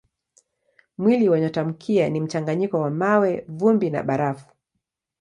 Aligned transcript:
Mwili 0.97 1.29
wa 1.29 1.39
nyotamkia 1.39 2.09
ni 2.09 2.21
mchanganyiko 2.21 2.79
wa 2.79 2.89
mawe, 2.91 3.45
vumbi 3.47 3.89
na 3.89 4.03
barafu. 4.03 4.45